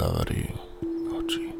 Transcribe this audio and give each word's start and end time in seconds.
Zavri 0.00 0.48
oči. 1.12 1.52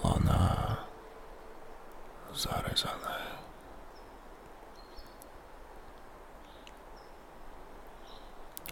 Lana 0.00 0.80
zarezané. 2.32 3.20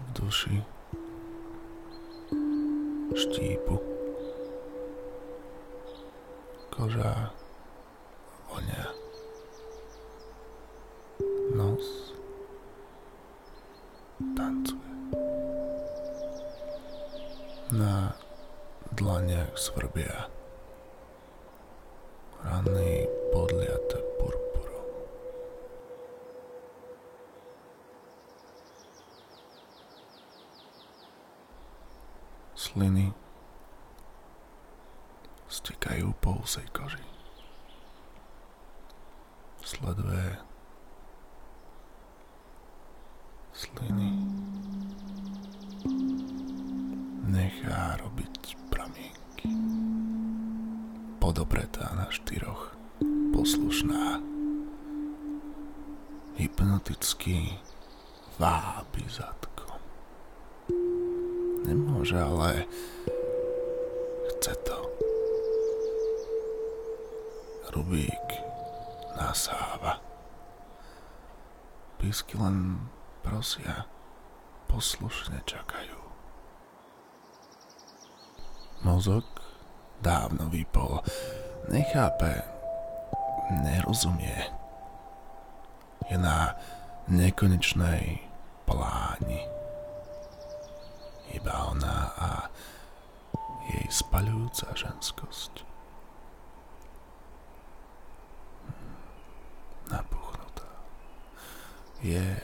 V 0.00 0.08
duši 0.16 0.64
štípu. 3.12 3.89
Koža 6.80 7.28
vonia. 8.48 8.88
Nos 11.52 12.16
tancuje. 14.32 14.92
Na 17.76 18.16
dlaniach 18.96 19.52
svrbia. 19.60 20.32
Rany 22.48 23.04
podliate 23.28 24.00
purpurom. 24.16 24.88
Sliny 32.56 33.12
stekajú 35.50 36.14
po 36.22 36.38
husej 36.38 36.64
koži. 36.70 37.02
Sleduje 39.66 40.38
sliny. 43.52 44.10
Nechá 47.26 47.98
robiť 48.00 48.56
pramienky. 48.72 49.50
Podopretá 51.20 51.92
na 51.98 52.08
štyroch, 52.08 52.72
poslušná. 53.34 54.22
Hypnoticky 56.40 57.60
vábi 58.40 59.04
zadkom. 59.12 59.76
Nemôže, 61.68 62.16
ale 62.16 62.64
chce 64.32 64.56
to. 64.64 64.79
Rubík 67.70 68.42
nasáva. 69.14 70.02
Písky 72.02 72.34
len 72.34 72.90
prosia, 73.22 73.86
poslušne 74.66 75.38
čakajú. 75.46 76.00
Mozog 78.82 79.22
dávno 80.02 80.50
vypol, 80.50 80.98
nechápe, 81.70 82.42
nerozumie. 83.62 84.50
Je 86.10 86.18
na 86.18 86.58
nekonečnej 87.06 88.18
pláni. 88.66 89.46
Iba 91.30 91.70
ona 91.70 92.10
a 92.18 92.30
jej 93.70 93.86
spaľujúca 93.86 94.74
ženskosť. 94.74 95.69
Je... 102.02 102.36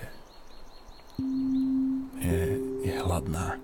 Je... 2.20 2.38
Je 2.86 2.94
hladná. 3.02 3.58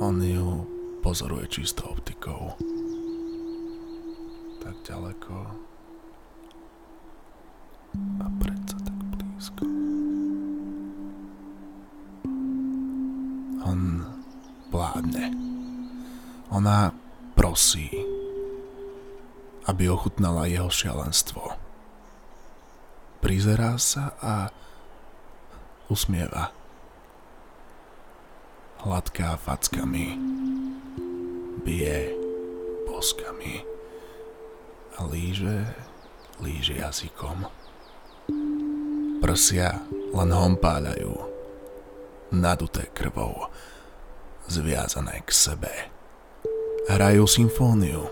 On 0.00 0.16
ju 0.22 0.66
pozoruje 1.04 1.46
čisto 1.46 1.86
optikou. 1.86 2.56
Tak 4.60 4.74
ďaleko 4.82 5.34
a 8.20 8.26
predsa 8.38 8.76
tak 8.82 8.98
blízko. 9.14 9.64
On 13.66 13.80
vládne. 14.70 15.34
Ona 16.50 16.94
prosí, 17.34 17.90
aby 19.66 19.90
ochutnala 19.90 20.46
jeho 20.50 20.70
šialenstvo. 20.70 21.59
Prizerá 23.20 23.76
sa 23.76 24.16
a 24.24 24.48
usmieva. 25.92 26.56
Hladká 28.80 29.36
fackami, 29.36 30.16
bije 31.60 32.16
boskami 32.88 33.60
a 34.96 35.04
líže, 35.04 35.68
líže 36.40 36.80
jazykom. 36.80 37.44
Prsia 39.20 39.84
len 40.16 40.30
hompáľajú, 40.32 41.12
naduté 42.32 42.88
krvou, 42.96 43.52
zviazané 44.48 45.20
k 45.24 45.30
sebe. 45.30 45.72
Hrajú 46.88 47.28
symfóniu, 47.28 48.08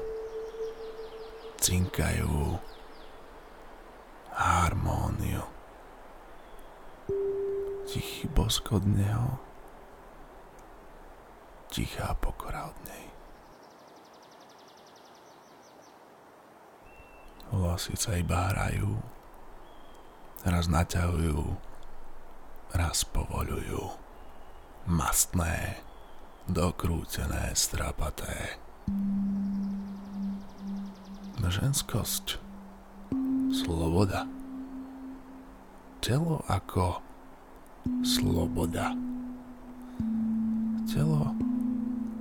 cinkajú 1.65 2.61
harmóniu. 4.38 5.43
Tichý 7.91 8.31
bosk 8.31 8.71
od 8.72 8.87
neho, 8.87 9.43
tichá 11.75 12.15
pokora 12.15 12.71
od 12.71 12.78
nej. 12.87 13.06
Vlasy 17.49 17.97
sa 17.97 18.15
iba 18.15 18.53
hrajú, 18.53 19.00
raz 20.44 20.69
naťahujú, 20.69 21.43
raz 22.76 23.03
povolujú. 23.09 23.88
Mastné, 24.88 25.81
dokrútené, 26.47 27.56
strapaté. 27.56 28.60
Ženskosť, 31.49 32.48
sloboda. 33.69 34.25
Telo 36.01 36.41
ako 36.49 37.05
sloboda. 38.01 38.97
Telo 40.89 41.37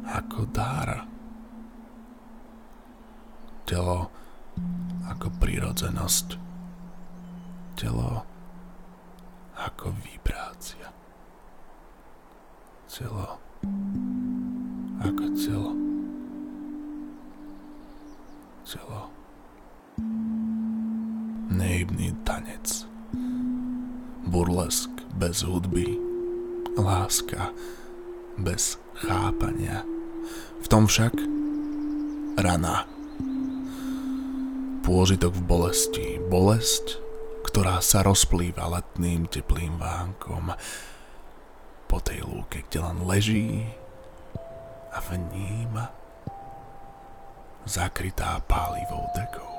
ako 0.03 0.43
dar. 0.51 1.07
Telo 3.63 4.11
ako 5.07 5.27
prírodzenosť. 5.39 6.35
Telo 7.79 8.27
ako 9.55 9.95
vibrácia. 10.03 10.91
Telo 12.91 13.39
ako 14.99 15.25
telo. 15.39 15.71
Telo. 18.67 19.01
Nejibný 21.87 22.19
tanec. 22.27 22.83
Burlesk 24.27 24.91
bez 25.15 25.39
hudby. 25.47 25.95
Láska 26.75 27.55
bez 28.35 28.75
chápania. 28.99 29.87
V 30.59 30.67
tom 30.67 30.83
však 30.83 31.15
rana 32.43 32.83
pôžitok 34.83 35.31
v 35.31 35.43
bolesti. 35.47 36.07
Bolesť, 36.27 36.99
ktorá 37.47 37.79
sa 37.79 38.03
rozplýva 38.03 38.67
letným 38.67 39.31
teplým 39.31 39.79
vánkom 39.79 40.51
po 41.87 42.03
tej 42.03 42.19
lúke, 42.27 42.67
kde 42.67 42.83
len 42.83 42.99
leží 43.07 43.63
a 44.91 44.99
vníma 45.07 45.87
zakrytá 47.63 48.43
pálivou 48.43 49.07
dekou. 49.15 49.56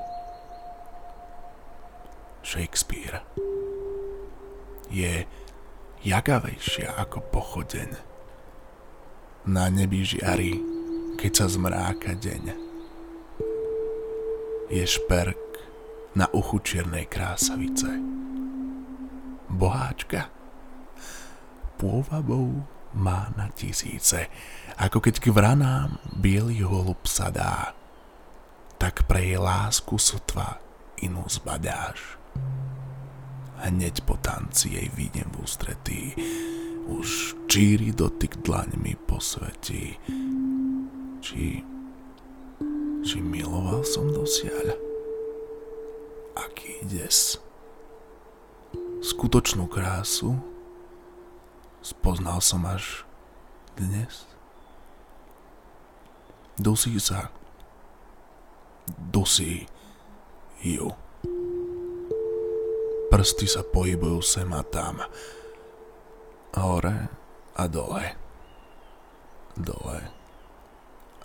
Shakespeare 2.48 3.20
je 4.88 5.28
jagavejšia 6.00 6.96
ako 6.96 7.20
pochodeň. 7.28 7.90
Na 9.52 9.68
nebi 9.68 10.00
žiari, 10.00 10.56
keď 11.20 11.32
sa 11.44 11.46
zmráka 11.52 12.16
deň 12.16 12.44
je 14.72 14.84
šperk 14.84 15.60
na 16.16 16.28
uchu 16.32 16.60
čiernej 16.64 17.04
krásavice. 17.08 17.88
Boháčka 19.48 20.28
pôvabou 21.76 22.64
má 22.96 23.28
na 23.36 23.52
tisíce, 23.52 24.28
ako 24.80 25.04
keď 25.04 25.20
k 25.20 25.32
vranám 25.32 26.00
biely 26.16 26.64
holub 26.64 27.04
sadá, 27.04 27.76
tak 28.80 29.04
pre 29.04 29.24
jej 29.24 29.40
lásku 29.40 29.96
sotva 30.00 30.60
inú 31.00 31.24
zbadáš. 31.28 32.17
Hneď 33.58 34.06
po 34.06 34.16
tanci 34.16 34.78
jej 34.78 34.88
vidím 34.94 35.28
v 35.34 35.42
ústretí, 35.42 36.02
už 36.88 37.36
číri 37.50 37.92
dotyk 37.92 38.40
dlaňmi 38.46 38.96
posvetí. 39.04 39.98
Či, 41.18 41.60
či 43.02 43.16
miloval 43.18 43.82
som 43.84 44.08
dosiaľ? 44.08 44.78
Aký 46.38 46.86
des? 46.86 47.36
Skutočnú 49.02 49.66
krásu 49.66 50.38
spoznal 51.82 52.38
som 52.42 52.62
až 52.66 53.02
dnes. 53.74 54.26
Dusí 56.58 56.98
sa. 56.98 57.30
Dusí 58.88 59.70
ju. 60.62 61.07
Prsty 63.18 63.50
sa 63.50 63.66
pohybujú 63.66 64.22
sem 64.22 64.46
a 64.54 64.62
tam. 64.62 65.02
Hore 66.54 67.10
a 67.58 67.66
dole. 67.66 68.14
Dole 69.58 69.98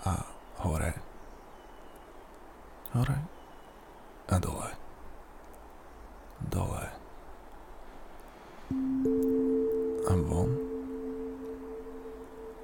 a 0.01 0.13
hore. 0.66 0.90
Hore 2.98 3.18
a 4.25 4.38
dole. 4.42 4.72
Dole. 6.50 6.86
A 10.10 10.13
von. 10.18 10.50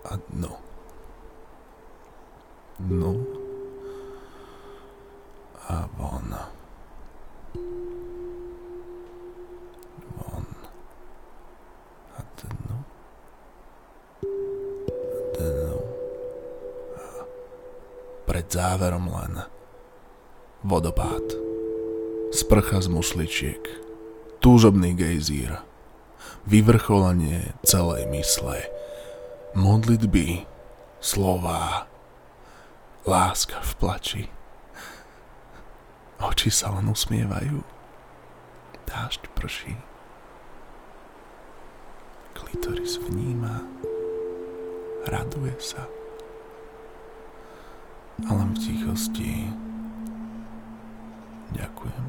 A 0.09 0.17
dnu. 0.17 0.53
Dnu. 2.81 3.13
A. 5.69 5.85
Von. 5.93 6.33
Záverom 18.59 19.07
len 19.07 19.47
vodopád. 20.67 21.23
Sprcha 22.35 22.83
z 22.83 22.91
mušličiek. 22.91 23.63
Túžobný 24.43 24.91
gejzír. 24.99 25.63
Vyvrcholenie 26.43 27.55
celej 27.63 28.11
mysle. 28.11 28.67
Modlitby, 29.55 30.43
slova, 30.99 31.87
láska 33.07 33.63
v 33.63 33.71
plači. 33.79 34.23
Oči 36.19 36.51
sa 36.51 36.75
len 36.75 36.91
usmievajú. 36.91 37.63
Dážď 38.83 39.23
prší. 39.39 39.79
Klitoris 42.35 42.99
vníma. 42.99 43.63
Raduje 45.07 45.55
sa. 45.63 45.98
Tichosti 48.59 49.47
Ďakujem. 51.55 52.03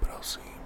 Prosím. 0.00 0.59